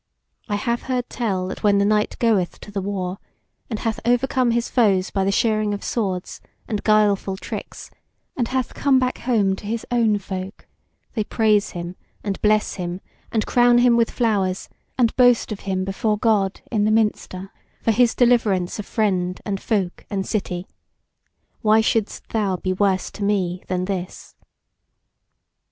I 0.49 0.55
have 0.55 0.81
heard 0.89 1.07
tell 1.11 1.45
that 1.49 1.61
when 1.61 1.77
the 1.77 1.85
knight 1.85 2.17
goeth 2.17 2.59
to 2.61 2.71
the 2.71 2.81
war, 2.81 3.19
and 3.69 3.77
hath 3.77 3.99
overcome 4.03 4.49
his 4.49 4.67
foes 4.67 5.11
by 5.11 5.23
the 5.23 5.31
shearing 5.31 5.75
of 5.75 5.83
swords 5.83 6.41
and 6.67 6.83
guileful 6.83 7.37
tricks, 7.37 7.91
and 8.35 8.47
hath 8.47 8.73
come 8.73 8.97
back 8.97 9.19
home 9.19 9.55
to 9.57 9.65
his 9.67 9.85
own 9.91 10.17
folk, 10.17 10.65
they 11.13 11.23
praise 11.23 11.73
him 11.73 11.95
and 12.23 12.41
bless 12.41 12.73
him, 12.73 12.99
and 13.31 13.45
crown 13.45 13.77
him 13.77 13.95
with 13.95 14.09
flowers, 14.09 14.69
and 14.97 15.15
boast 15.17 15.51
of 15.51 15.59
him 15.69 15.85
before 15.85 16.17
God 16.17 16.61
in 16.71 16.83
the 16.83 16.89
minster 16.91 17.51
for 17.79 17.91
his 17.91 18.15
deliverance 18.15 18.79
of 18.79 18.87
friend 18.87 19.39
and 19.45 19.61
folk 19.61 20.07
and 20.09 20.25
city. 20.25 20.65
Why 21.61 21.79
shouldst 21.79 22.29
thou 22.29 22.55
be 22.57 22.73
worse 22.73 23.11
to 23.11 23.23
me 23.23 23.63
than 23.67 23.85
this? 23.85 24.33